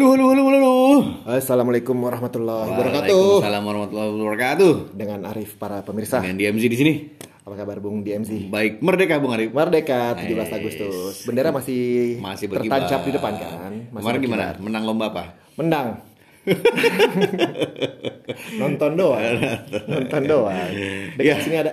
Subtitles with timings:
[0.00, 0.74] Halo, halo, halo, halo.
[1.28, 3.20] Assalamualaikum warahmatullahi wabarakatuh.
[3.20, 4.72] Waalaikumsalam warahmatullahi wabarakatuh.
[4.96, 6.24] Dengan Arif para pemirsa.
[6.24, 6.92] Dengan DMZ di sini.
[7.44, 8.48] Apa kabar Bung DMZ?
[8.48, 9.52] Baik, merdeka Bung Arif.
[9.52, 10.56] Merdeka 17 Nice.
[10.56, 11.14] Agustus.
[11.28, 12.80] Bendera masih, Masih berkibar.
[12.80, 13.72] tertancap di depan kan?
[13.92, 14.44] Masih Kemarin gimana?
[14.56, 15.24] Menang lomba apa?
[15.60, 16.00] Menang.
[18.56, 19.36] Nonton doang.
[19.84, 20.70] Nonton doang.
[21.20, 21.34] Dekat Ya.
[21.44, 21.72] sini ada.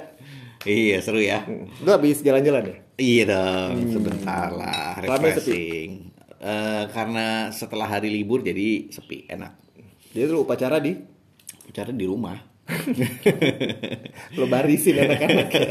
[0.67, 1.47] Iya, seru ya.
[1.79, 2.75] Lu habis jalan-jalan ya?
[2.99, 5.15] Iya dong, sebentar lah, sepi.
[5.15, 5.91] refreshing.
[6.37, 9.57] Eh, karena setelah hari libur jadi sepi, enak.
[10.13, 10.93] Jadi lu upacara di
[11.67, 12.37] Bicara di rumah.
[14.37, 15.67] lu barisin anak-anak ya.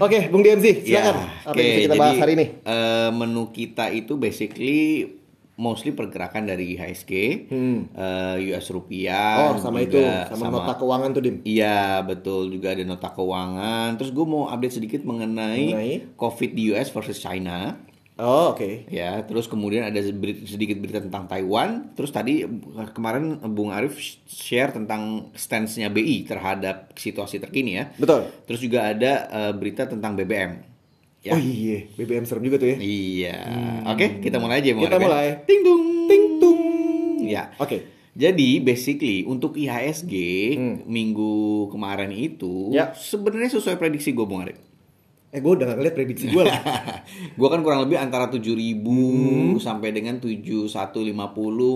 [0.00, 1.16] Oke, Bung DMZ, silakan.
[1.44, 2.46] Apa oke, yang kita bahas jadi, hari ini?
[2.62, 5.12] eh, menu kita itu basically
[5.56, 7.12] mostly pergerakan dari IHSG,
[7.48, 9.56] eh, US rupiah, Hmm.
[9.56, 11.36] Oh, sama itu, juga sama, nota keuangan tuh, Dim.
[11.42, 13.96] Iya betul juga ada nota keuangan.
[13.96, 15.92] Terus gue mau update sedikit mengenai, Mengenai?
[16.16, 17.76] COVID di US versus China.
[18.16, 18.88] Oh, oke.
[18.88, 20.00] Ya, terus kemudian ada
[20.42, 21.92] sedikit berita tentang Taiwan.
[21.92, 22.48] Terus tadi
[22.90, 23.92] kemarin Bung Arif
[24.24, 27.92] share tentang stance-nya BI terhadap situasi terkini ya.
[27.94, 28.24] Betul.
[28.48, 30.64] Terus juga ada eh, berita tentang BBM.
[31.20, 31.34] Ya.
[31.34, 32.76] Oh iya, BBM serem juga tuh ya.
[32.78, 33.36] Iya.
[33.90, 35.08] Oke, kita mulai aja Bung Kita Arif ya.
[35.10, 35.26] mulai.
[35.44, 35.82] Ting dung.
[36.06, 36.60] Ting tung.
[37.20, 37.42] Ya.
[37.58, 37.78] Oke.
[38.16, 40.14] Jadi basically untuk IHSG
[40.86, 41.34] minggu
[41.68, 42.72] kemarin itu Hmm.
[42.72, 42.96] Ya.
[42.96, 44.56] sebenarnya sesuai prediksi gue Bung Arif.
[45.28, 46.62] Eh, gue udah gak ngeliat prediksi gue lah.
[47.38, 49.58] gue kan kurang lebih antara 7000 Hmm.
[49.58, 51.12] sampai dengan 7150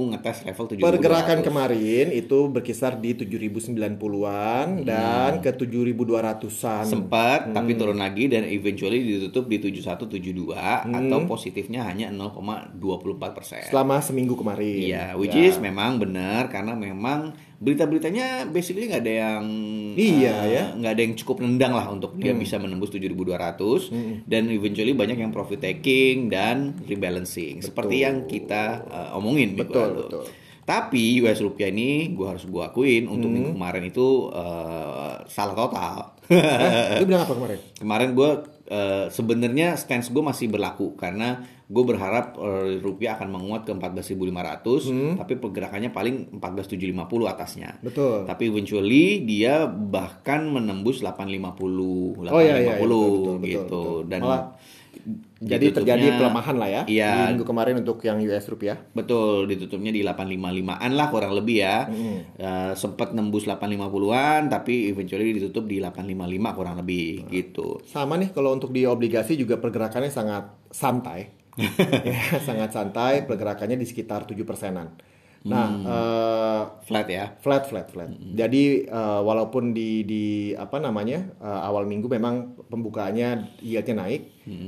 [0.08, 0.86] ngetes level 7200.
[0.86, 6.86] Pergerakan kemarin itu berkisar di 7.090-an dan ke 7.200-an.
[6.86, 7.52] sempat Hmm.
[7.52, 10.94] tapi turun lagi dan eventually ditutup di 7172 Hmm.
[10.94, 13.66] atau positifnya hanya 0,24%.
[13.66, 14.78] Selama seminggu kemarin.
[14.80, 15.44] Iya, which Ya.
[15.44, 19.44] is memang benar karena memang berita-beritanya basically nggak ada yang
[19.90, 20.64] Iya, eh, ya.
[20.72, 23.92] nggak ada yang cukup nendang lah untuk dia bisa menembus 7.200
[24.24, 30.02] dan eventually banyak yang profit taking dan rebalancing seperti yang kita eh, omongin Betul, lalu.
[30.02, 30.24] betul.
[30.60, 35.96] Tapi US rupiah ini gue harus gue akuin untuk minggu kemarin itu eh, salah total.
[36.96, 37.58] Lu bilang apa kemarin?
[37.82, 38.30] Kemarin gue
[39.10, 45.34] sebenarnya stance gue masih berlaku karena gue berharap eh, rupiah akan menguat ke 14.500 tapi
[45.38, 47.70] pergerakannya paling 14.750 atasnya.
[47.82, 48.26] Betul.
[48.26, 53.62] Tapi eventually dia bahkan menembus 850, 850 Oh, iya, iya, iya, betul, betul, betul, gitu
[53.66, 53.98] betul.
[54.10, 54.42] dan Malah
[55.40, 57.10] Jadi terjadi pelemahan lah ya Iya.
[57.16, 58.76] di minggu kemarin untuk yang US rupiah.
[58.92, 61.88] Betul, ditutupnya di 855-an lah kurang lebih ya.
[62.36, 67.80] Eh, sempat nembus 850-an tapi eventually ditutup di 855 kurang lebih gitu.
[67.88, 71.32] Sama nih kalau untuk di obligasi juga pergerakannya sangat santai.
[72.08, 74.92] ya, sangat santai, pergerakannya di sekitar 7 persenan.
[75.40, 77.32] Nah, eh, Flat ya.
[77.40, 78.12] flat flat flat.
[78.12, 84.22] Jadi eh, walaupun di di apa namanya eh, awal minggu memang pembukaannya yieldnya naik,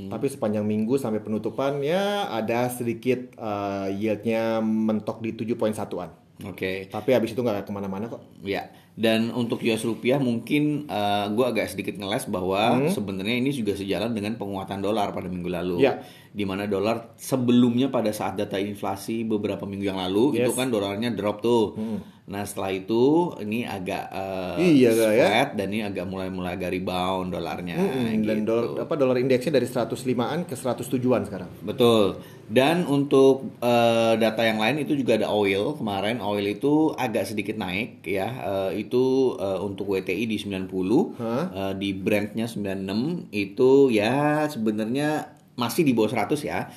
[0.09, 6.09] tapi sepanjang minggu sampai penutupan ya ada sedikit eh, yieldnya mentok di 7.1an.
[6.49, 6.89] Oke.
[6.89, 8.25] Tapi habis itu nggak ke mana-mana kok.
[8.41, 10.85] Ya, dan untuk US rupiah mungkin
[11.33, 15.75] gue agak sedikit ngeles bahwa sebenarnya ini juga sejalan dengan penguatan dolar pada minggu lalu.
[15.81, 16.05] Ya.
[16.33, 20.57] Di mana dolar sebelumnya pada saat data inflasi beberapa minggu yang lalu itu Yes.
[20.57, 21.73] kan dolarnya drop tuh.
[22.23, 23.03] Nah setelah itu
[23.37, 25.25] ini agak eh, Iya, gak ya?
[25.25, 27.75] flat dan ini agak mulai-mulai agak rebound dolarnya.
[27.75, 28.47] Mm, Dan gitu.
[28.47, 31.51] dolar apa dolar indeksnya dari 105-an ke 107-an sekarang.
[31.61, 32.23] Betul.
[32.45, 35.75] Dan untuk eh, data yang lain itu juga ada oil.
[35.75, 38.27] Kemarin oil itu agak sedikit naik ya.
[38.71, 39.03] Eh, itu
[39.35, 41.43] eh, untuk WTI di 90, Hah?
[41.51, 46.71] eh, di Brentnya 96 itu ya sebenarnya masih di bawah 100 ya.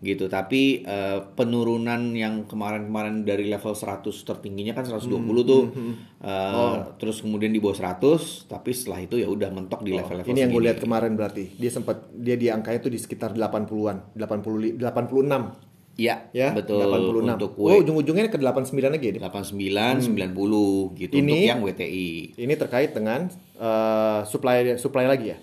[0.00, 0.26] Gitu.
[0.26, 5.04] Tapi eh, penurunan yang kemarin-kemarin dari level 100 tertingginya kan 120
[5.44, 5.68] tuh.
[6.18, 10.32] Eh, terus kemudian di bawah 100, tapi setelah itu ya udah mentok di level-level Oh,
[10.32, 10.66] Ini yang gue segini.
[10.66, 11.44] lihat kemarin berarti.
[11.54, 15.68] Dia sempat dia di angkanya tuh di sekitar 80-an, 80 86.
[15.96, 16.80] Iya, Ya, betul.
[16.80, 17.36] 86.
[17.36, 19.12] Untuk oh, ujung-ujungnya ke 89 lagi ya.
[19.12, 19.20] Dim?
[19.20, 21.20] 89, 90 gitu Hmm.
[21.20, 22.08] Ini- untuk yang WTI.
[22.40, 23.28] Ini terkait dengan
[23.60, 25.38] eh, supply supply lagi ya.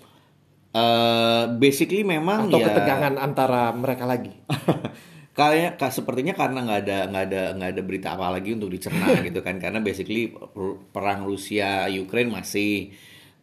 [0.72, 4.32] Eh basically memang Atau ya ketegangan antara mereka lagi.
[5.38, 9.14] kayaknya ka- sepertinya karena nggak ada nggak ada nggak ada berita apa lagi untuk dicerna
[9.26, 12.90] gitu kan karena basically per- perang Rusia Ukraine masih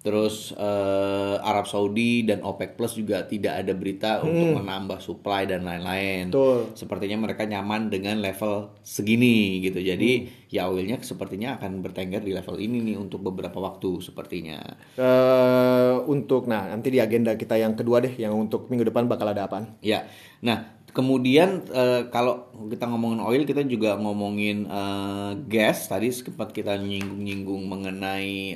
[0.05, 5.65] terus eh, Arab Saudi dan OPEC Plus juga tidak ada berita untuk menambah supply dan
[5.65, 6.29] lain-lain.
[6.77, 9.81] Sepertinya mereka nyaman dengan level segini gitu.
[9.81, 14.61] Jadi ya oilnya sepertinya akan bertengger di level ini nih untuk beberapa waktu sepertinya.
[14.93, 15.74] Eh,
[16.05, 19.43] untuk nah nanti di agenda kita yang kedua deh yang untuk minggu depan bakal ada
[19.43, 19.75] apaan?
[19.79, 20.05] Ya,
[20.39, 25.85] nah kemudian eh, kalau kita ngomongin oil, kita juga ngomongin eh, gas.
[25.85, 28.55] Tadi sempat kita nyinggung-nyinggung mengenai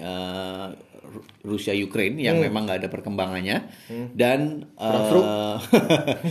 [0.99, 3.57] Ru- Rusia Ukraine yang memang nggak ada perkembangannya
[4.13, 5.19] dan seru.
[5.19, 5.57] eh,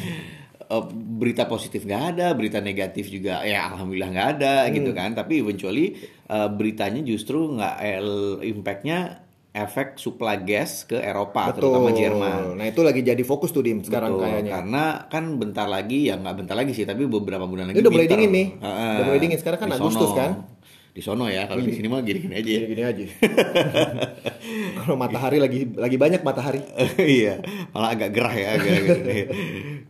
[0.71, 4.75] eh, berita positif nggak ada, berita negatif juga ya alhamdulillah nggak ada Hmm.
[4.75, 5.13] gitu kan.
[5.13, 7.77] Tapi eventually eh, beritanya justru nggak
[8.45, 9.28] impactnya
[9.65, 12.55] efek supply gas ke Eropa terutama Jerman.
[12.55, 14.53] Nah itu lagi jadi fokus tuh dim sekarang Betul, kayaknya.
[14.55, 17.93] Karena kan bentar lagi ya nggak bentar lagi sih, tapi beberapa bulan lagi Ini udah
[17.93, 18.47] mulai dingin nih.
[18.63, 18.93] Heeh.
[18.95, 19.39] Udah mulai dingin.
[19.43, 20.19] Sekarang kan Agustus sono.
[20.19, 20.31] kan?
[20.99, 22.51] Di sono ya, kalau di sini mah gini-gini aja.
[22.59, 23.05] Gini-gini aja.
[24.83, 26.59] Kalau matahari lagi lagi banyak matahari.
[27.21, 27.39] iya,
[27.71, 28.97] malah agak gerah ya, agak, agak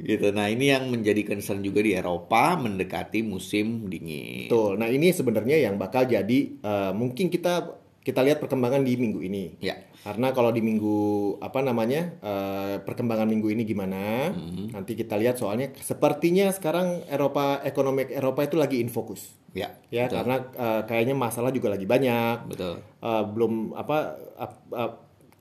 [0.03, 0.27] gitu.
[0.37, 4.53] Nah ini yang menjadi concern juga di Eropa mendekati musim dingin.
[4.53, 4.77] Betul.
[4.77, 7.79] Nah ini sebenarnya yang bakal jadi eh, mungkin kita
[8.09, 9.61] kita lihat perkembangan di minggu ini.
[9.61, 10.97] Ya, Karena kalau di minggu
[11.45, 14.33] apa namanya eh, perkembangan minggu ini gimana?
[14.33, 14.73] Hmm.
[14.73, 19.37] Nanti kita lihat soalnya sepertinya sekarang Eropa ekonomi Eropa itu lagi in focus.
[19.53, 22.49] ya, Ya betul, karena eh, kayaknya masalah juga lagi banyak.
[22.49, 22.81] betul.
[22.81, 24.99] Eh, belum apa ap- ap-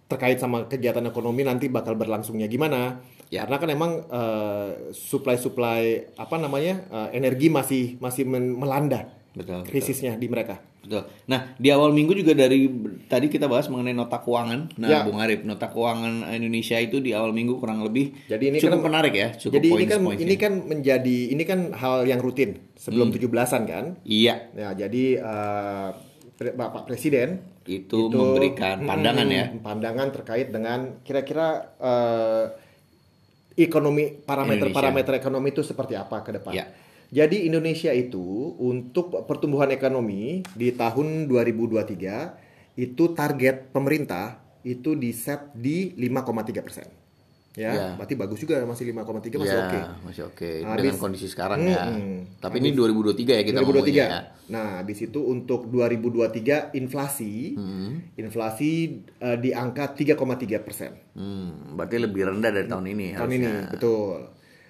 [0.08, 3.00] terkait sama kegiatan ekonomi nanti bakal berlangsungnya gimana?
[3.28, 3.44] Ya.
[3.44, 5.84] Karena kan emang eh, supply-supply
[6.16, 9.69] apa namanya eh, energi masih masih melanda Betul, betul.
[9.69, 10.57] krisisnya di mereka.
[10.81, 11.06] Betul.
[11.25, 12.66] Nah, di awal minggu juga dari
[13.06, 14.74] tadi kita bahas mengenai nota keuangan.
[14.75, 15.00] Nah, Ya.
[15.04, 18.88] Bung Arif, nota keuangan Indonesia itu di awal minggu kurang lebih Jadi ini cukup kan-
[18.88, 22.66] menarik ya, cukup Jadi ini kan ini kan menjadi ini kan hal yang rutin Hmm.
[22.74, 23.86] sebelum 17-an kan?
[24.01, 25.04] Iya, Ya, jadi
[26.34, 29.50] Pre- Bapak Presiden itu, memberikan pandangan ya.
[29.54, 32.45] Pandangan terkait dengan kira-kira eh,
[33.57, 36.54] ekonomi parameter-parameter ekonomi itu seperti apa ke depan.
[36.54, 36.69] Ya.
[37.07, 38.19] Jadi Indonesia itu
[38.57, 42.36] untuk pertumbuhan ekonomi di tahun 2023
[42.75, 46.88] itu target pemerintah itu di set di 5,3 persen.
[47.56, 47.88] Ya, Ya.
[47.98, 49.80] berarti bagus juga masih 5,3 masih Ya, oke.
[50.06, 51.89] masih oke Habis- dengan kondisi sekarang ya.
[51.89, 52.38] Mm-mm.
[52.38, 53.65] Tapi ini 2023 ya kita 2023.
[53.65, 54.21] ngomongnya ya.
[54.48, 58.13] Nah, habis itu untuk 2023 inflasi, Hmm.
[58.13, 58.71] inflasi
[59.18, 63.71] eh, di angka 3,3 persen Hmm, berarti lebih rendah dari tahun ini tahun ini, harusnya.
[63.74, 64.18] betul.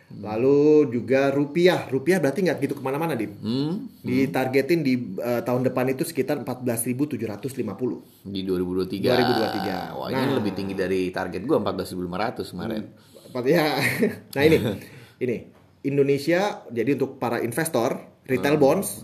[0.07, 3.35] Lalu juga rupiah, rupiah berarti nggak gitu ke mana-mana, dim.
[3.43, 8.23] Hmm, Ditargetin di eh, tahun depan itu sekitar 14.750.
[8.23, 9.03] di 2023.
[9.03, 9.99] 2023.
[9.99, 10.35] Wah, ini Nah.
[10.39, 12.83] lebih tinggi dari target gua 14.500 kemarin.
[13.27, 13.75] Empat ya.
[14.35, 14.57] nah ini,
[15.27, 15.35] ini
[15.83, 19.03] Indonesia jadi untuk para investor retail bonds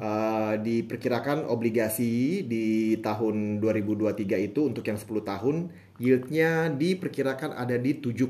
[0.00, 2.64] eh, diperkirakan obligasi di
[2.98, 5.56] tahun 2023 itu untuk yang 10 tahun
[5.96, 8.28] yieldnya diperkirakan ada di 7,9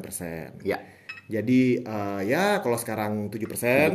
[0.00, 0.56] persen.
[0.64, 0.80] Ya.
[1.32, 3.88] Jadi eh, ya kalau sekarang 7 persen,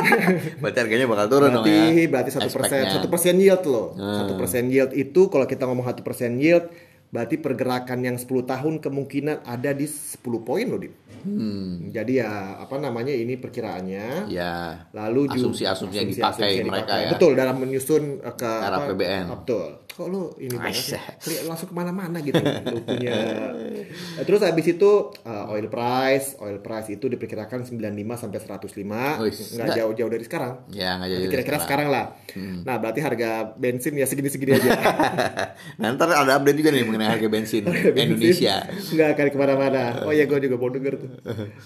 [0.60, 1.88] berarti harganya bakal turun dong ya.
[1.88, 3.96] berarti berarti satu persen, satu persen yield loh.
[3.96, 4.16] Hmm.
[4.20, 6.68] Satu persen yield itu kalau kita ngomong satu persen yield,
[7.14, 10.90] berarti pergerakan yang 10 tahun kemungkinan ada di 10 poin loh, Dim.
[11.24, 11.88] Hmm.
[11.88, 14.28] Jadi ya apa namanya ini perkiraannya.
[14.28, 14.84] Ya.
[14.92, 17.06] Lalu Asumsi-asumsi yang dipakai yang mereka dipakai.
[17.06, 17.10] ya.
[17.16, 19.24] Betul dalam menyusun uh, ke Era apa, APBN.
[19.24, 19.68] uh, betul.
[19.94, 20.98] Kok lu ini banget
[21.46, 23.14] langsung ke mana-mana gitu lu punya.
[24.18, 24.90] Eh, Terus habis itu
[25.22, 29.22] uh, oil price, oil price itu diperkirakan 95 sampai 105.
[29.22, 30.66] Wis, Nggak jauh-jauh dari sekarang.
[30.74, 32.18] Ya, nggak Jadi kira-kira sekarang lah.
[32.66, 34.70] Nah, berarti harga bensin ya segini-segini aja.
[35.74, 37.62] Nah, ntar ada update juga nih mengenai harga bensin
[37.94, 38.54] Indonesia.
[38.66, 39.82] nggak akan ke mana-mana.
[40.02, 41.10] Oh ya, gue juga mau denger tuh.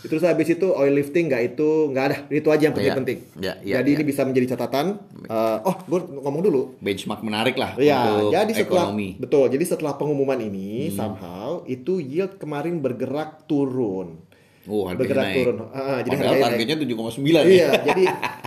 [0.03, 2.17] Terus habis itu oil lifting nggak itu nggak ada.
[2.29, 2.99] Itu aja yang penting Iya.
[2.99, 3.19] penting.
[3.37, 3.97] Iya, iya, Jadi iya.
[3.97, 4.87] ini bisa menjadi catatan.
[5.21, 6.63] Eh, oh, gue ngomong dulu.
[6.79, 9.09] Benchmark menarik lah Ya, untuk jadi setelah ekonomi.
[9.11, 9.21] Hmm.
[9.21, 9.45] betul.
[9.49, 14.25] Jadi setelah pengumuman ini somehow itu yield kemarin bergerak turun.
[14.65, 15.37] Oh, bergerak naik.
[15.39, 15.57] turun.
[15.71, 17.43] Ah, jadi Padahal harganya targetnya 7,9 ya.
[17.47, 18.05] Iya, jadi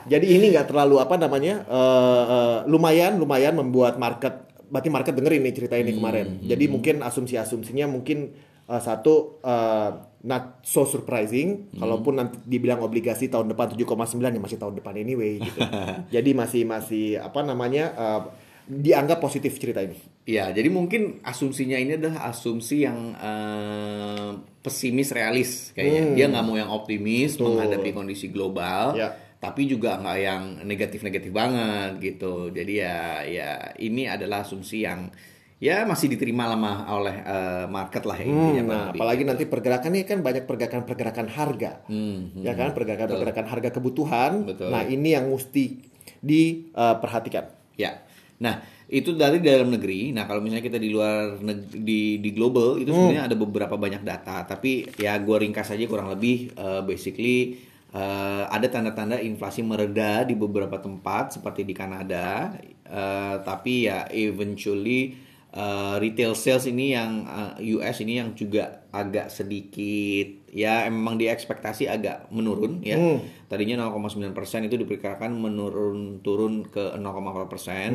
[0.07, 5.44] jadi ini nggak terlalu apa namanya eh, eh, lumayan lumayan membuat market berarti market dengerin
[5.44, 6.28] nih cerita Hmm, ini kemarin.
[6.42, 8.32] Jadi mungkin asumsi-asumsinya mungkin
[8.66, 9.92] eh, satu eh,
[10.24, 11.80] not so surprising Hmm.
[11.80, 13.84] kalaupun nanti dibilang obligasi tahun depan 7,9
[14.24, 15.60] ya masih tahun depan anyway gitu.
[16.16, 18.22] jadi masih masih apa namanya eh,
[18.63, 20.00] dianggap positif cerita ini.
[20.22, 24.30] Iya, jadi mungkin asumsinya ini adalah asumsi yang eh,
[24.62, 26.04] pesimis realis kayaknya.
[26.16, 27.38] Dia nggak mau yang optimis Hmm.
[27.38, 27.48] Betul.
[27.51, 29.18] menghadapi kondisi global, Ya.
[29.41, 32.53] Tapi juga nggak yang negatif-negatif banget gitu.
[32.53, 33.50] Jadi ya, ya
[33.81, 35.10] ini adalah asumsi yang
[35.57, 38.62] ya masih diterima lama oleh eh, market lah ya intinya.
[38.62, 41.71] Hmm, nah, apalagi nanti pergerakan ini kan banyak pergerakan-pergerakan harga.
[41.89, 42.45] Hmm, hmm.
[42.45, 44.31] ya kan pergerakan-pergerakan harga kebutuhan.
[44.45, 44.69] Betul.
[44.69, 45.89] Nah, ini yang mesti
[46.21, 47.50] diperhatikan.
[47.81, 48.05] Ya.
[48.41, 50.13] Nah, itu dari dalam negeri.
[50.13, 54.05] Nah, kalau misalnya kita di luar neg- di di global itu sebenarnya ada beberapa banyak
[54.05, 60.24] data, tapi ya gua ringkas aja kurang lebih eh, basically eh, ada tanda-tanda inflasi mereda
[60.24, 62.55] di beberapa tempat seperti di Kanada,
[62.88, 65.15] eh, tapi ya eventually
[65.51, 71.88] eh, retail sales ini yang eh, US ini yang juga agak sedikit ya memang diekspektasi
[71.88, 73.00] agak menurun ya.
[73.48, 77.91] Tadinya 0,9% itu diperkirakan menurun turun ke 0,4%.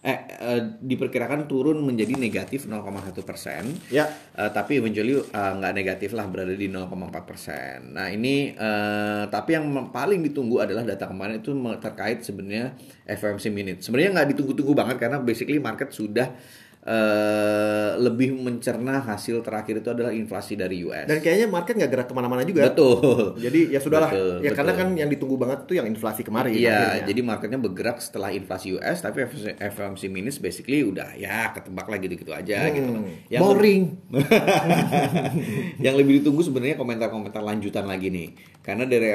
[0.00, 3.68] Eh, eh, diperkirakan turun menjadi negatif 0,1 persen.
[3.92, 4.08] Ya.
[4.32, 7.92] Eh, tapi eventually eh, nggak negatif lah berada di 0,4 persen.
[7.92, 12.72] Nah ini eh, tapi yang paling ditunggu adalah data kemarin itu terkait sebenarnya
[13.04, 13.84] FOMC minute.
[13.84, 16.32] Sebenarnya nggak ditunggu-tunggu banget karena basically market sudah
[16.80, 21.04] eh, lebih mencerna hasil terakhir itu adalah inflasi dari US.
[21.04, 22.64] Dan kayaknya market nggak gerak ke mana-mana juga.
[22.66, 23.36] betul.
[23.36, 24.08] Jadi ya sudahlah.
[24.08, 24.80] Betul, ya karena betul.
[24.82, 26.50] kan yang ditunggu banget tuh yang inflasi kemarin.
[26.50, 31.98] Iya, jadi marketnya bergerak setelah inflasi US, tapi FOMC minus basically udah ya ketebak lah
[31.98, 33.02] gitu-gitu aja Hmm, gitu loh.
[33.36, 33.82] boring.
[35.84, 38.28] yang lebih ditunggu sebenarnya komentar-komentar lanjutan lagi nih.
[38.60, 39.08] Karena dari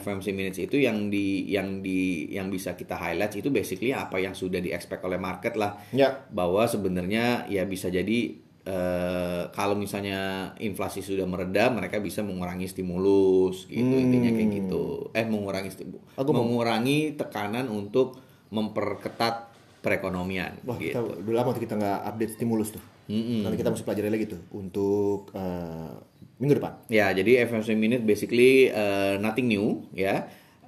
[0.00, 4.32] FOMC minutes itu yang di yang di yang bisa kita highlight itu basically apa yang
[4.32, 5.76] sudah di-expect oleh market lah.
[5.92, 6.24] Ya.
[6.28, 7.05] Bahwa sebenarnya
[7.46, 8.34] ya bisa jadi
[8.66, 15.10] eh, kalau misalnya inflasi sudah mereda, mereka bisa mengurangi stimulus gitu intinya kayak gitu.
[15.14, 16.20] Eh mengurangi stimulus, Hmm.
[16.26, 18.18] Aku mengurangi tekanan untuk
[18.50, 21.22] memperketat perekonomian Wah, kita gitu.
[21.22, 22.82] udah lama tuh kita nggak update stimulus tuh.
[23.06, 23.46] Mm-mm.
[23.46, 25.94] Nanti kita mesti pelajari lagi tuh untuk eh,
[26.42, 26.72] minggu depan.
[26.90, 30.26] Ya, jadi FOMC minute basically uh, nothing new ya.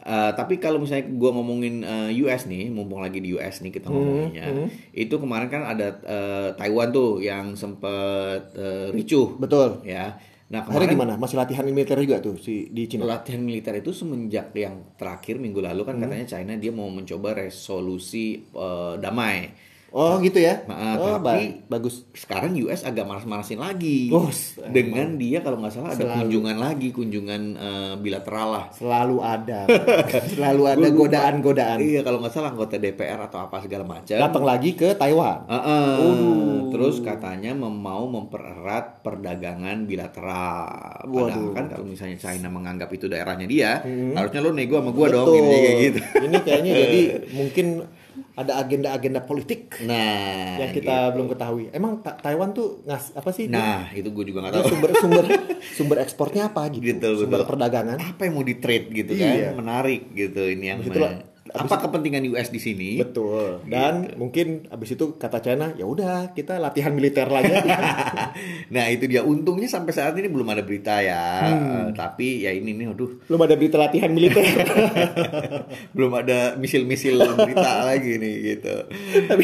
[0.09, 3.93] Uh, tapi kalau misalnya gua ngomongin uh, US nih, mumpung lagi di US nih kita
[3.93, 9.85] ngomonginnya, itu kemarin kan ada uh, Taiwan tuh yang sempet uh, ricuh, Betul.
[9.85, 10.17] ya.
[10.49, 11.15] Nah Akhirnya kemarin gimana?
[11.21, 13.05] Masih latihan militer juga tuh si di Cina.
[13.05, 18.49] latihan militer itu semenjak yang terakhir minggu lalu kan katanya China dia mau mencoba resolusi
[18.57, 19.68] uh, damai.
[19.91, 20.61] Oh gitu ya?
[20.65, 22.05] Nah, oh, tapi- ba- bagus.
[22.13, 24.29] Sekarang US agak manas-manasin lagi Oh,
[24.69, 26.19] dengan dia kalau nggak salah ada Selalu.
[26.23, 28.67] kunjungan lagi, kunjungan uh, bilateral lah.
[28.71, 29.65] Selalu ada,
[30.33, 31.79] selalu ada godaan-godaan.
[31.79, 34.13] Iya kalau nggak salah anggota DPR atau apa segala macam.
[34.15, 35.49] Datang lagi ke Taiwan.
[35.49, 35.89] Heeh.
[35.99, 36.47] Waduh.
[36.69, 40.69] Terus katanya mau mempererat perdagangan bilateral.
[41.03, 41.53] Padahal Waduh.
[41.53, 43.81] kan kalau misalnya China menganggap itu daerahnya dia,
[44.13, 45.41] harusnya lo nego sama gua dong Betul.
[45.41, 45.99] ini kayak gitu.
[46.21, 47.01] Ini kayaknya jadi
[47.39, 47.67] mungkin
[48.39, 51.13] ada agenda-agenda politik Nah, yang kita gitu.
[51.13, 51.65] belum ketahui.
[51.71, 53.51] Emang Ta- Taiwan tuh ngas apa sih?
[53.51, 54.71] Nah, itu gue juga nggak Dia tahu.
[54.71, 55.25] sumber sumber
[55.77, 56.87] sumber ekspornya apa gitu?
[56.89, 57.51] Betul, sumber betul.
[57.51, 57.99] perdagangan.
[57.99, 59.51] Apa yang mau di trade gitu Iya.
[59.51, 59.59] kan?
[59.59, 60.79] Menarik gitu ini yang
[61.51, 62.91] Abis itu apa kepentingan US di sini?
[62.97, 63.65] Betul.
[63.65, 64.15] Dan Gitu.
[64.17, 67.51] mungkin abis itu kata China, ya udah kita latihan militer lagi.
[68.69, 71.89] nah itu dia untungnya sampai saat ini belum ada berita ya Hmm.
[71.89, 74.45] Eh, tapi ya ini nih aduh Belum ada berita latihan militer.
[75.95, 78.75] belum ada misil-misil berita lagi nih gitu
[79.25, 79.43] tapi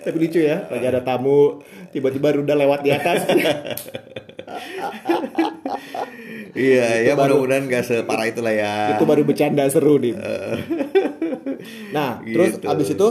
[0.00, 3.26] tapi lucu ya, lagi ada tamu tiba-tiba rudal lewat di atas.
[6.52, 10.14] iya ya baru- mudah-mudahan gak separah itulah ya itu baru bercanda seru nih.
[11.88, 12.66] Nah, terus Gitu.
[12.66, 13.08] abis itu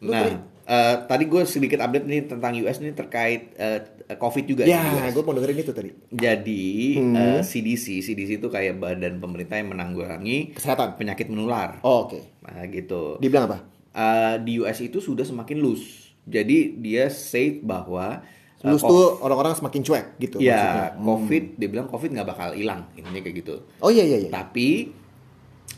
[0.00, 4.62] nah tadi- eh, tadi gue sedikit update nih tentang US nih terkait eh, COVID juga
[4.64, 5.92] ya, gue mau dengerin itu tadi.
[6.08, 6.64] Jadi
[6.96, 7.12] Hmm.
[7.14, 10.96] eh, CDC, CDC itu kayak badan pemerintah yang menanggulangi Kesehatan.
[10.96, 11.76] penyakit menular.
[11.80, 12.24] Oh, Oke.
[12.40, 13.16] Nah, gitu.
[13.16, 13.58] Dibilang apa?
[13.90, 16.08] Eh, di US itu sudah semakin loose.
[16.22, 18.24] Jadi dia say bahwa
[18.58, 20.36] co- tuh orang-orang semakin cuek gitu.
[20.38, 20.88] ya maksudnya.
[20.98, 23.54] COVID, dia bilang COVID nggak bakal hilang, intinya kayak gitu.
[23.78, 24.30] Oh iya iya iya.
[24.30, 24.92] Tapi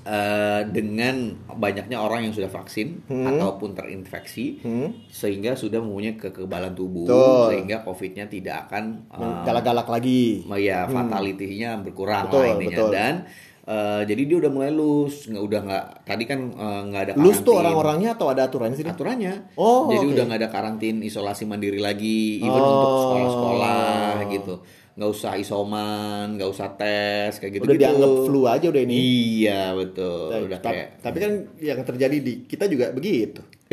[0.03, 4.97] eh, dengan banyaknya orang yang sudah vaksin ataupun terinfeksi, Hmm.
[5.07, 7.47] sehingga sudah mempunyai kekebalan tubuh, Betul.
[7.51, 10.45] sehingga COVID-nya tidak akan eh, Galak-galak lagi.
[10.59, 12.31] ya fatality-nya berkurang Hmm.
[12.31, 12.91] Betul, lah intinya betul.
[12.91, 13.15] dan
[13.63, 16.39] eh, jadi dia udah mulai loose nggak udah nggak tadi kan
[16.83, 17.61] nggak ada Lulus tuh karantin.
[17.61, 18.85] orang-orangnya atau ada aturannya sih?
[18.85, 20.13] Aturannya Oh, jadi oke.
[20.13, 22.73] udah nggak ada karantin isolasi mandiri lagi even Oh.
[22.73, 23.85] untuk sekolah-sekolah
[24.33, 24.55] gitu
[25.01, 28.97] nggak usah isoman nggak usah tes kayak gitu Udah dianggap flu aja udah ini.
[29.41, 33.41] iya betul Nah, udah ta- kayak Tapi kan yang terjadi di kita juga begitu.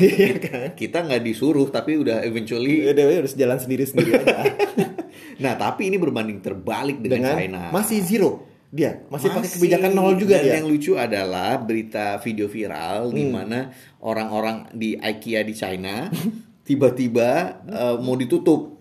[0.00, 0.68] Iya kan?
[0.72, 4.48] kita nggak disuruh tapi udah eventually Ya udah ya udah jalan sendiri-sendiri aja.
[5.44, 8.32] nah tapi ini berbanding terbalik dengan, Dengan China masih zero
[8.66, 10.54] dia, masih, pakai kebijakan nol juga dan dia.
[10.56, 13.32] yang lucu adalah berita video viral di Hmm.
[13.34, 13.60] mana
[14.00, 16.08] orang-orang di IKEA di China
[16.66, 17.28] tiba-tiba
[17.62, 18.75] eh, mau ditutup.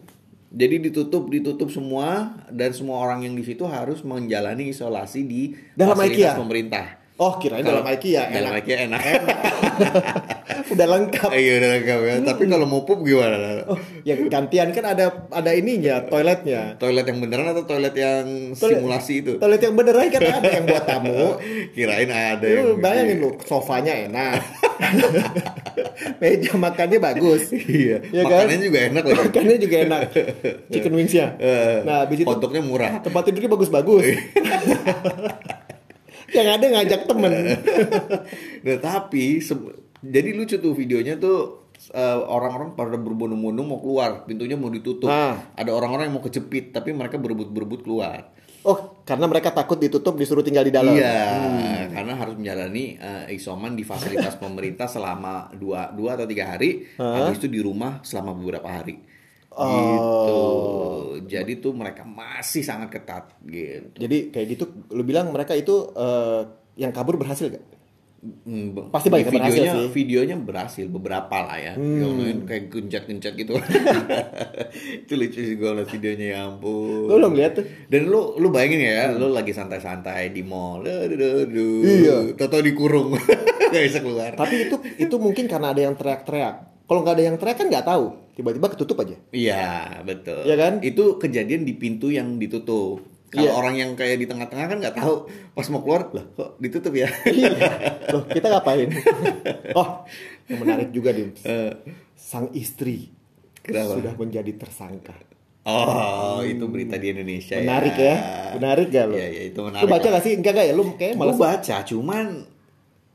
[0.55, 5.99] Jadi ditutup, ditutup semua dan semua orang yang di situ harus menjalani isolasi di Dalam
[5.99, 6.31] IKEA?
[6.31, 7.03] pemerintah.
[7.19, 8.63] Oh, kirain dalam IKEA Dalam enak.
[8.63, 9.01] IKEA enak.
[10.67, 11.29] Udah lengkap.
[11.31, 12.13] Iya udah lengkap ya.
[12.23, 13.65] Tapi kalau mau pup gimana?
[13.65, 16.75] Oh, ya gantian kan ada ada ininya, toiletnya.
[16.75, 19.31] Toilet yang beneran atau toilet yang Toilet- simulasi itu?
[19.35, 21.21] Toilet yang beneran kan ada yang buat tamu.
[21.75, 24.39] Kirain ada Lu yang bayangin lu, sofanya enak.
[26.21, 27.49] Meja makannya bagus.
[27.51, 28.45] Iya, Ya kan?
[28.45, 29.19] makanannya juga enak lagi.
[29.23, 30.01] Makannya juga enak.
[30.71, 31.27] Chicken wingsnya.
[31.37, 32.89] Eh, Nah, habis itu hotdognya murah.
[32.99, 34.05] tempat tidurnya bagus-bagus.
[36.35, 37.31] Yang ada ngajak temen.
[38.65, 39.39] Nah tapi
[40.01, 45.09] jadi lucu tuh videonya tuh eh, orang-orang pada berbondong-bondong mau keluar, pintunya mau ditutup.
[45.09, 45.53] Nah.
[45.53, 48.33] Ada orang-orang yang mau kejepit, tapi mereka berebut-berebut keluar.
[48.65, 50.97] Oh, karena mereka takut ditutup disuruh tinggal di dalam.
[50.97, 56.89] Iya, karena harus menjalani eh, isoman di fasilitas pemerintah selama dua, dua atau tiga hari,
[56.97, 59.14] habis itu di rumah selama beberapa hari.
[59.55, 60.37] Gitu.
[61.25, 63.95] Jadi tuh mereka masih sangat ketat gitu.
[63.97, 66.41] Jadi kayak gitu lu bilang mereka itu eh,
[66.75, 67.63] yang kabur berhasil gak?
[68.25, 69.85] Hmm, Pasti banyak yang berhasil videonya, sih.
[69.85, 69.93] Hmm.
[69.93, 71.73] videonya berhasil beberapa lah ya.
[71.77, 73.53] Yang lain kayak gencet-gencet gitu.
[75.05, 77.05] itu lucu sih gue liat videonya ya ampun.
[77.05, 77.65] Lu belum lihat tuh?
[77.85, 80.81] Dan lu lu bayangin ya, lu lagi santai-santai di mall.
[80.81, 82.33] Iya.
[82.33, 83.13] Toto dikurung.
[83.73, 84.33] Gak bisa keluar.
[84.33, 86.74] Tapi itu itu mungkin karena ada yang teriak-teriak.
[86.85, 88.05] Kalau nggak ada yang teriak kan nggak tahu.
[88.35, 89.15] Tiba-tiba ketutup aja.
[89.31, 89.65] Iya,
[90.03, 90.43] betul.
[90.43, 90.73] Iya kan?
[90.79, 93.01] Itu kejadian di pintu yang ditutup.
[93.25, 93.51] Kalau Iya.
[93.51, 97.09] orang yang kayak di tengah-tengah kan nggak tahu pas mau keluar lah kok ditutup ya.
[97.25, 97.51] Iya.
[98.13, 98.87] Loh, kita ngapain?
[99.79, 100.05] oh,
[100.45, 101.33] yang menarik juga nih.
[102.15, 103.11] Sang istri
[103.59, 103.97] Kenapa?
[103.97, 105.15] sudah menjadi tersangka.
[105.65, 108.05] Oh, itu berita di Indonesia Menarik ya.
[108.05, 108.15] ya.
[108.53, 109.13] Menarik gak lo?
[109.17, 109.89] Iya, iya, itu Lu menarik.
[109.89, 110.33] baca gak sih?
[110.37, 110.73] Enggak gak ya?
[110.77, 111.37] Lu kayaknya Gue malas.
[111.41, 112.25] baca, cuman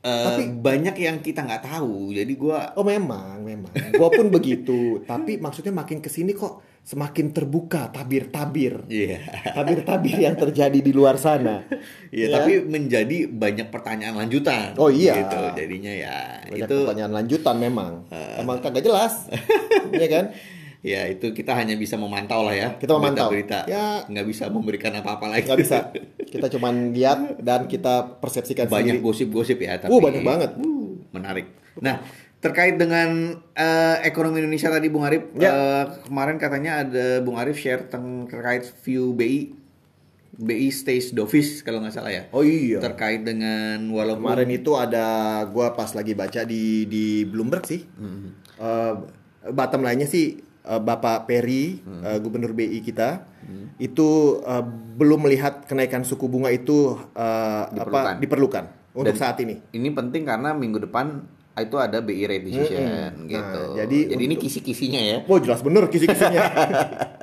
[0.00, 2.10] eh, banyak yang kita nggak tahu.
[2.10, 3.72] Jadi gua Oh memang, memang.
[3.94, 5.04] Gua pun begitu.
[5.04, 8.88] Tapi maksudnya makin ke sini kok semakin terbuka tabir-tabir.
[8.88, 9.20] Iya.
[9.52, 11.68] Tabir-tabir yang terjadi di luar sana.
[12.08, 12.40] Iya, Ya.
[12.40, 14.72] tapi menjadi banyak pertanyaan lanjutan.
[14.80, 15.20] Oh, iya.
[15.20, 15.40] Gitu.
[15.60, 16.16] Jadinya ya
[16.48, 17.92] Banyak itu pertanyaan lanjutan memang.
[18.36, 19.28] Emang kagak jelas.
[19.92, 20.26] Iya kan?
[20.80, 22.68] ya itu kita hanya bisa memantau lah ya.
[22.80, 23.28] Kita memantau.
[23.28, 23.68] Berita-berita.
[23.68, 24.00] Ya.
[24.08, 25.44] nggak bisa memberikan apa-apa lagi.
[25.44, 25.78] Nggak bisa.
[26.30, 30.50] Kita cuman lihat dan kita persepsikan banyak gosip-gosip ya tapi Uh, banyak banget.
[30.54, 31.46] uh, menarik
[31.76, 31.98] nah
[32.38, 35.50] terkait dengan eh, ekonomi Indonesia tadi Bung Arif Ya.
[35.50, 39.52] eh, kemarin katanya ada Bung Arif share terkait view BI
[40.32, 42.80] BI stays dovish kalau nggak salah ya Oh iya.
[42.80, 45.04] terkait dengan walaupun Kemarin itu ada
[45.46, 47.84] gua pas lagi baca di di Bloomberg sih.
[48.56, 48.92] Eh,
[49.50, 53.26] bottom line-nya sih eh, Bapak Peri, eh, Gubernur BI kita,
[53.76, 54.08] itu
[54.40, 58.06] eh, belum melihat kenaikan suku bunga itu eh, Diperlukan.
[58.06, 59.58] apa diperlukan untuk Dan- saat ini.
[59.70, 63.26] ini penting karena minggu depan itu ada BI rate decision Mm-mm.
[63.26, 66.40] gitu Nah, jadi ini untuk- kisi-kisinya ya Oh jelas bener kisi-kisinya.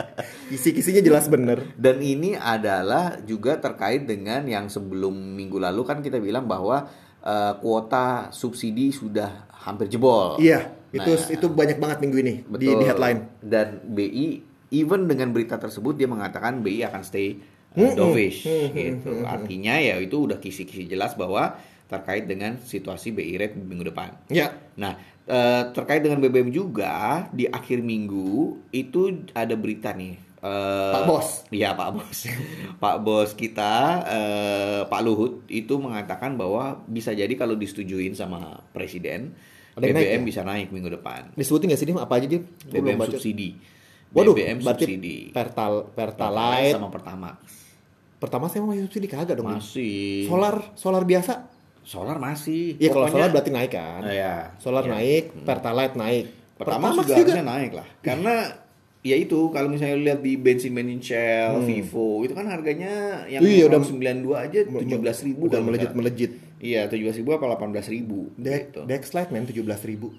[0.48, 1.60] Kisi-kisinya jelas bener.
[1.74, 6.88] Dan ini adalah juga terkait dengan yang sebelum minggu lalu kan kita bilang bahwa
[7.20, 9.28] eh, kuota subsidi sudah
[9.60, 10.38] hampir jebol.
[10.38, 12.80] Iya, itu Nah, itu banyak banget minggu ini di, betul.
[12.80, 13.20] di headline.
[13.44, 14.28] Dan BI
[14.72, 17.40] even dengan berita tersebut dia mengatakan BI akan stay
[17.76, 19.24] uh, dovish gitu.
[19.24, 21.56] Artinya ya itu udah kisi-kisi jelas bahwa
[21.88, 24.12] terkait dengan situasi BI rate minggu depan.
[24.28, 24.52] Ya.
[24.76, 30.20] Nah, eh, terkait dengan BBM juga di akhir minggu itu ada berita nih.
[30.44, 31.28] eh, Pak Bos.
[31.50, 32.20] Iya Pak Bos.
[32.84, 39.32] Pak Bos kita eh, Pak Luhut itu mengatakan bahwa bisa jadi kalau disetujuin sama Presiden
[39.78, 40.26] Ada yang naik BBM ya?
[40.26, 41.22] bisa naik minggu depan.
[41.38, 41.98] Disebutin nggak sih Dim?
[41.98, 42.44] Apa aja Dim?
[42.68, 43.50] Belum BBM subsidi.
[44.10, 45.18] Waduh, BBM subsidi.
[45.30, 46.74] Pertal Pertalite.
[46.74, 47.38] sama Pertamax.
[48.18, 49.48] Pertama saya mau subsidi kagak dong.
[49.48, 49.62] Dim.
[49.62, 50.26] Masih.
[50.26, 51.34] Solar solar biasa.
[51.86, 52.76] Solar masih.
[52.76, 54.02] Iya kalau solar berarti naik kan.
[54.02, 54.36] Ah, ya.
[54.58, 54.92] Solar Ya.
[54.98, 56.26] naik, Pertalite naik.
[56.58, 57.88] Pertama Pertamax juga, harusnya naik lah.
[58.02, 58.34] Karena
[59.06, 63.54] ya itu kalau misalnya lihat di bensin bensin Shell, Vivo itu kan harganya yang Hmm.
[63.54, 66.32] Iya, udah 92 aja 17 ribu udah melejit melejit.
[66.58, 68.82] Iya 17 ribu apa 18 ribu Deck gitu.
[68.90, 70.14] Dexlite men 17 ribu.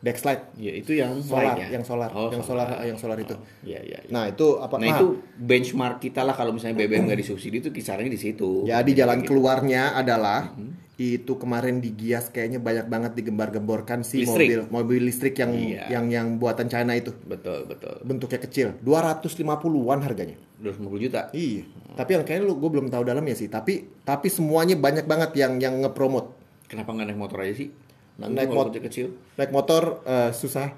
[0.00, 1.68] Dexlite Ya itu yang solar, lainnya.
[1.70, 3.36] yang solar, Oh, yang solar, yang solar itu.
[3.60, 3.98] Iya iya.
[4.00, 4.08] iya.
[4.08, 4.74] Nah itu apa?
[4.74, 8.64] Nah, itu benchmark kita lah kalau misalnya BBM nggak disubsidi itu kisarannya di situ.
[8.64, 10.72] Jadi jalan keluarnya adalah Hmm.
[10.96, 14.52] itu kemarin di Gias kayaknya banyak banget digembar-gemborkan si Listrik.
[14.52, 15.84] mobil mobil listrik yang Iya.
[15.90, 18.00] yang yang buatan China itu Betul betul.
[18.02, 21.32] bentuknya kecil 250-an harganya 250 juta.
[21.32, 25.30] iya tapi yang kayaknya lu gue belum tahu dalamnya sih tapi tapi semuanya banyak banget
[25.36, 26.36] yang yang ngepromot
[26.66, 27.72] Kenapa nggak naik motor aja sih?
[28.20, 29.06] Nah, Naik motor mot- kecil.
[29.34, 30.76] naik motor eh, susah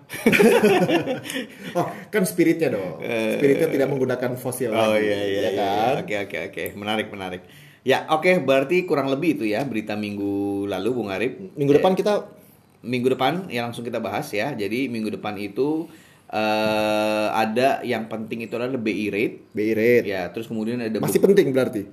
[1.74, 3.02] oh kan spiritnya dong
[3.34, 5.50] spiritnya tidak menggunakan fosil Oh lagi, iya iya ya iya.
[5.58, 6.64] kan Oke oke oke.
[6.74, 7.42] Menarik menarik.
[7.82, 10.32] Ya oke berarti kurang lebih itu ya berita minggu
[10.64, 11.34] lalu Bung Arif.
[11.52, 12.30] minggu depan kita
[12.80, 14.50] Minggu depan ya langsung kita bahas ya.
[14.52, 15.86] Jadi minggu depan itu
[16.28, 19.36] eh ada yang penting itu adalah BI rate.
[19.50, 21.86] BI rate Ya terus kemudian ada masih penting berarti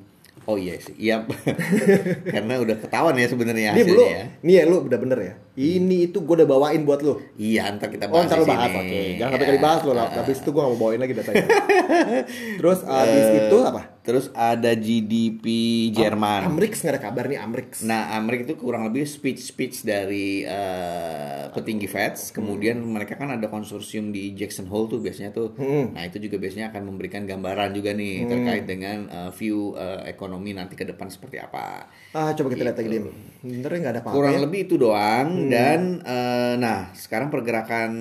[0.50, 0.98] Oh iya sih.
[0.98, 1.30] Iya.
[2.34, 4.26] Karena udah ketahuan ya sebenarnya Ini lu, hasilnya ya.
[4.42, 5.34] nih ya lu udah bener ya.
[5.54, 7.22] Ini itu gue udah bawain buat lu.
[7.38, 9.02] Iya, ntar kita Oh bahas ntar lu bahas, oke.
[9.14, 9.46] Jangan sampai Ya.
[9.46, 10.08] kali dibahas lo lah.
[10.10, 11.46] Habis itu gue gak mau bawain lagi datanya.
[12.60, 13.82] Terus abis Eh, itu apa?
[14.10, 15.46] Terus ada GDP
[15.94, 16.50] Jerman.
[16.50, 17.86] Amrix nggak ada kabar nih Amrix.
[17.86, 22.18] Nah, Amerika itu kurang lebih speech-speech dari eh, petinggi Fed.
[22.34, 25.54] Kemudian mereka kan ada konsorsium di Jackson Hole tuh biasanya tuh.
[25.94, 30.58] Nah, itu juga biasanya akan memberikan gambaran juga nih terkait dengan eh, view eh, ekonomi
[30.58, 31.86] nanti ke depan seperti apa.
[32.10, 33.14] Ah coba kita lihat lagi Dim.
[33.46, 34.42] Benernya nggak ada apa-apa Kurang ya.
[34.42, 37.92] lebih itu doang dan eh, nah, sekarang pergerakan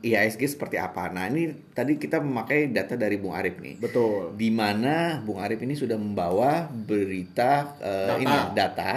[0.00, 1.12] IHSG seperti apa?
[1.12, 3.76] Nah, ini tadi kita memakai data dari Bung Arif nih.
[3.76, 4.32] Betul.
[4.40, 8.22] Di mana Bung Arif Arif ini sudah membawa berita eh, Data.
[8.22, 8.90] ini data.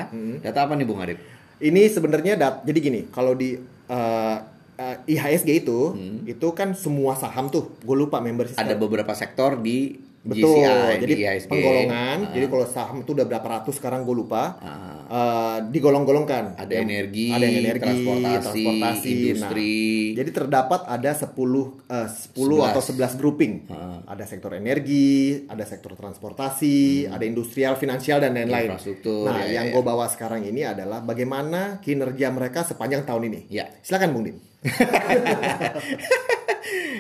[0.45, 1.17] Data apa nih Bung Arif?
[1.57, 3.57] Ini sebenarnya dat jadi gini, kalau di
[3.89, 4.37] uh,
[4.77, 5.97] uh, IHSG itu
[6.29, 7.73] itu kan semua saham tuh.
[7.81, 8.61] Gue lupa member system.
[8.61, 10.63] Ada beberapa sektor di Betul.
[10.63, 11.13] GCI, jadi
[11.51, 12.17] penggolongan.
[12.23, 12.31] Ah.
[12.31, 14.55] Jadi kalau saham itu udah berapa ratus sekarang gue lupa.
[14.63, 14.91] Ah.
[15.03, 16.55] Uh, digolong-golongkan.
[16.55, 19.75] Ada energi, ada yang energi, transportasi, industri.
[20.15, 23.53] Nah, jadi terdapat ada 10 uh, 10 atau 11 grouping.
[23.67, 23.99] Ah.
[24.15, 28.73] Ada sektor energi, ada sektor transportasi, ada industrial, finansial dan lain-lain.
[28.73, 28.79] Hmm.
[28.79, 29.73] Infrastruktur, Nah, ya, yang ya.
[29.75, 33.39] gue bawa sekarang ini adalah bagaimana kinerja mereka sepanjang tahun ini.
[33.51, 33.67] Ya.
[33.83, 34.52] Silakan Bung Din.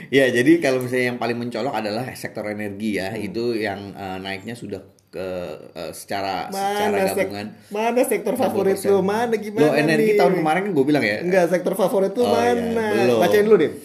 [0.09, 4.53] Ya, jadi kalau misalnya yang paling mencolok adalah sektor energi ya, itu yang eh, naiknya
[4.53, 4.77] sudah
[5.09, 5.27] ke
[5.73, 7.47] eh, secara secara Mana, sek- gabungan.
[7.69, 8.91] mana sektor favorit 60%.
[8.91, 8.99] lu?
[9.01, 10.19] Mana gimana Lo energi nih?
[10.19, 11.17] tahun kemarin kan gue bilang ya.
[11.19, 12.85] Enggak, sektor favorit lu Oh, iya, mana?
[12.93, 13.17] belum.
[13.19, 13.73] Bacain dulu, Din.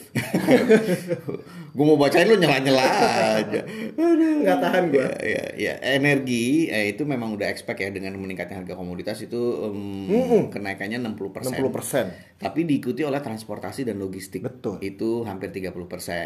[1.79, 2.83] gue mau bacain lu nyela-nyela
[3.38, 3.62] aja.
[3.95, 5.14] Enggak tahan gua.
[5.23, 9.38] Ya, ya, energi eh, itu memang udah expect ya dengan meningkatnya harga komoditas itu
[9.71, 11.55] em, kenaikannya 60%.
[11.55, 12.43] 60%.
[12.43, 14.43] Tapi diikuti oleh transportasi dan logistik.
[14.43, 14.83] Betul.
[14.83, 15.71] Itu hampir 30%.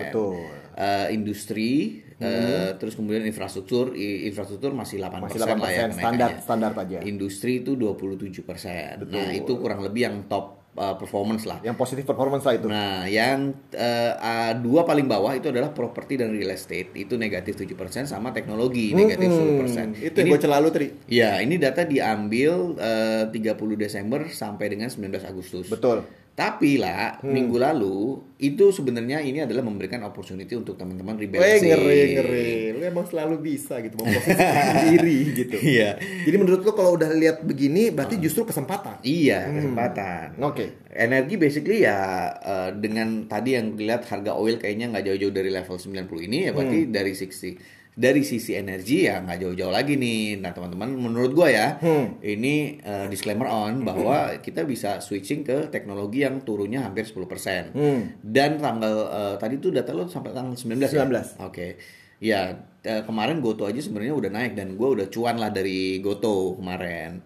[0.08, 0.40] Betul.
[0.72, 6.72] Eh, industri eh, terus kemudian infrastruktur infrastruktur masih 8% Masih lah ya 8% standar standar
[6.72, 6.98] aja.
[7.04, 9.04] Industri itu 27%.
[9.04, 11.58] Nah, itu kurang lebih yang top eh, performance lah.
[11.60, 12.66] Yang positif performance lah itu.
[12.68, 16.92] Nah, yang eh, ah, dua paling bawah itu adalah properti dan real estate.
[16.96, 20.00] Itu negatif 7% sama teknologi negatif 10%.
[20.00, 20.86] Itu yang Ini- gue celalu tadi.
[21.08, 25.68] Ya, ini data diambil eh, 30 Desember sampai dengan 19 Agustus.
[25.68, 26.21] Betul.
[26.32, 31.68] Tapi lah, minggu lalu itu sebenarnya ini adalah memberikan opportunity untuk teman-teman Weh rebalancing.
[31.68, 32.52] ngeri ngeri.
[32.72, 35.56] Lu emang selalu bisa gitu memposisikan diri gitu.
[35.60, 36.00] Iya.
[36.00, 39.04] Jadi menurut lu kalau udah lihat begini berarti justru kesempatan.
[39.04, 40.40] Iya, kesempatan.
[40.40, 40.88] Oke.
[40.88, 45.76] Energi basically ya eh, dengan tadi yang dilihat harga oil kayaknya nggak jauh-jauh dari level
[45.76, 50.40] 90 ini ya berarti dari 60 dari sisi energi ya nggak jauh-jauh lagi nih.
[50.40, 51.76] Nah teman-teman menurut gua ya
[52.24, 57.76] ini eh, disclaimer on bahwa kita bisa switching ke teknologi yang turunnya hampir 10%
[58.24, 61.04] dan tanggal eh, tadi tuh data lo sampai tanggal 19 ya?
[61.04, 61.44] 19.
[61.44, 61.76] Oke.
[62.22, 66.56] Ya eh, kemarin Goto aja sebenarnya udah naik dan gua udah cuan lah dari Goto
[66.56, 67.20] kemarin.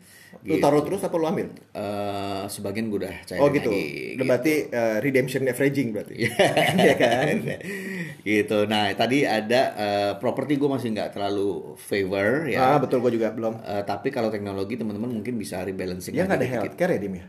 [0.45, 1.49] Lu taruh terus apa lu ambil?
[1.73, 3.73] Eh, sebagian gue udah cair Oh gitu.
[3.73, 4.19] lagi.
[4.21, 6.15] Berarti uh, redemption averaging berarti.
[6.27, 7.37] Iya kan?
[8.29, 8.59] gitu.
[8.69, 12.77] Nah tadi ada eh, properti gue masih nggak terlalu favor ya.
[12.77, 13.65] Ah betul gue juga belum.
[13.65, 16.13] Eh, tapi kalau teknologi teman-teman mungkin bisa rebalancing.
[16.13, 17.27] Dia nggak ada healthcare ya Dim ya?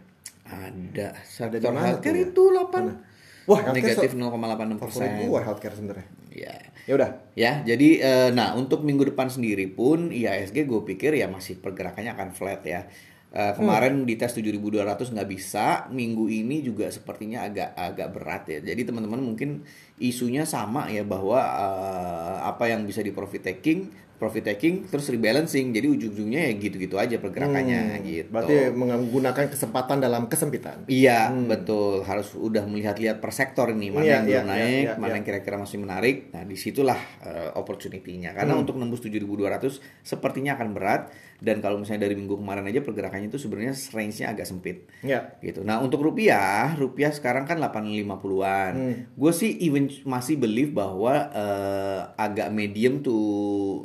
[0.48, 1.08] Ada.
[1.28, 2.32] Sektor mana healthcare ya?
[2.32, 3.17] itu 8
[3.48, 5.10] Wah, negatif so- 0,86 Favorit persen.
[5.24, 6.08] gua healthcare sebenarnya.
[6.36, 6.56] Ya.
[6.88, 7.10] Ya udah.
[7.36, 12.12] Ya, jadi eh, nah untuk minggu depan sendiri pun IHSG gue pikir ya masih pergerakannya
[12.16, 12.88] akan flat ya.
[13.28, 18.60] Eh, kemarin di tes 7200 nggak bisa, minggu ini juga sepertinya agak agak berat ya.
[18.64, 19.68] Jadi teman-teman mungkin
[20.00, 25.70] isunya sama ya bahwa eh, apa yang bisa di profit taking, profit taking terus rebalancing.
[25.72, 28.28] Jadi ujung-ujungnya ya gitu-gitu aja pergerakannya gitu.
[28.34, 30.90] Berarti menggunakan kesempatan dalam kesempitan.
[30.90, 34.82] Iya betul harus udah melihat-lihat per sektor ini mana Iya, yang belum iya, naik, iya,
[34.82, 35.16] iya, mana iya.
[35.22, 36.16] yang kira-kira masih menarik.
[36.34, 38.66] Nah di situlah eh, opportunity-nya karena Hmm.
[38.66, 41.02] untuk nembus 7.200 sepertinya akan berat
[41.38, 44.89] dan kalau misalnya dari minggu kemarin aja pergerakannya itu sebenarnya range-nya agak sempit.
[45.06, 45.38] Ya.
[45.38, 45.62] Gitu.
[45.62, 48.71] Nah untuk rupiah, rupiah sekarang kan 850-an.
[48.73, 48.95] Hmm.
[49.13, 53.17] Gue sih even masih believe bahwa eh, agak medium to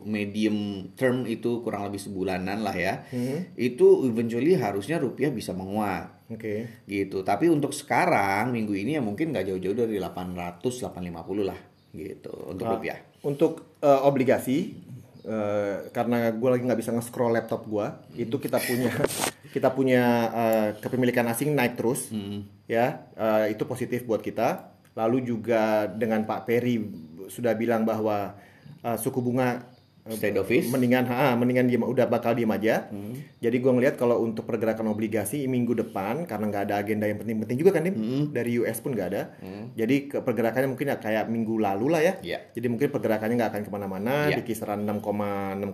[0.08, 3.04] medium term itu kurang lebih sebulanan lah ya.
[3.12, 3.52] Hmm.
[3.52, 6.64] Itu eventually harusnya rupiah bisa menguat Oke.
[6.88, 11.60] gitu tapi untuk sekarang minggu ini ya mungkin nggak jauh-jauh dari 800 850 lah
[11.92, 14.72] gitu untuk Nah, rupiah Untuk eh, obligasi
[15.26, 17.86] eh, karena gue lagi nggak bisa nge-scroll laptop gue,
[18.18, 18.92] itu kita punya
[19.54, 22.10] kita punya eh, kepemilikan asing naik terus,
[22.68, 24.72] ya eh, itu positif buat kita.
[24.92, 26.76] Lalu juga dengan Pak Peri
[27.32, 28.36] sudah bilang bahwa
[28.84, 29.71] eh, suku bunga
[30.04, 30.66] eh, State office.
[30.66, 32.90] mendingan ha, mendingan dia udah bakal diem aja.
[33.38, 37.56] Jadi gue ngelihat kalau untuk pergerakan obligasi minggu depan karena nggak ada agenda yang penting-penting
[37.56, 37.94] juga kan Dim?
[38.28, 39.22] dari US pun nggak ada.
[39.72, 42.14] Jadi ke pergerakannya mungkin ya kayak minggu lalu lah ya.
[42.20, 42.38] Iya.
[42.50, 44.38] Jadi mungkin pergerakannya nggak akan ke mana-mana Iya.
[44.38, 45.70] di kisaran 6,6,9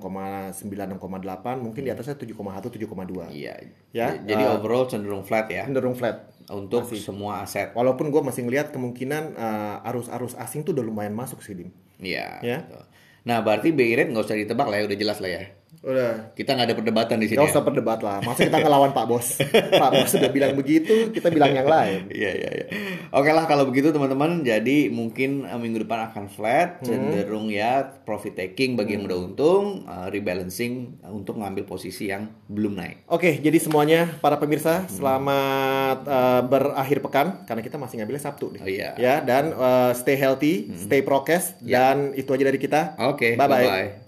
[0.90, 3.54] 6,8 mungkin di atasnya 7,1 7,2 iya
[3.88, 6.28] Ya, jadi uh, overall cenderung flat ya cenderung flat.
[6.46, 11.40] untuk semua aset Walaupun gue masih ngelihat kemungkinan uh, arus-arus asing tuh udah lumayan masuk
[11.40, 11.70] sih dim.
[11.98, 12.58] iya Ya.
[12.62, 12.84] betul.
[13.28, 15.42] Nah berarti BI rate nggak usah ditebak lah ya udah jelas lah ya
[15.78, 16.34] Udah.
[16.34, 17.52] kita nggak ada perdebatan di sini Gak ya.
[17.54, 18.18] usah berdebat lah.
[18.20, 19.38] Masa kita ngelawan Pak Bos?
[19.52, 22.10] Pak Bos sudah bilang begitu, kita bilang yang lain.
[22.18, 22.66] Iya iya iya.
[23.14, 24.42] Oke lah kalau begitu teman-teman.
[24.42, 29.86] Jadi mungkin eh, minggu depan akan flat, cenderung ya profit taking bagi yang udah untung,
[29.86, 33.06] eh, rebalancing eh, untuk ngambil posisi yang belum naik.
[33.06, 38.60] Oke, jadi semuanya para pemirsa selamat uh, berakhir pekan karena kita masih ngambilnya Sabtu nih.
[38.64, 38.90] Oh, iya.
[38.98, 42.98] Ya dan uh, stay healthy, stay prokes dan itu aja dari kita.
[42.98, 43.62] Oke, bye bye.
[43.62, 43.88] bye-bye.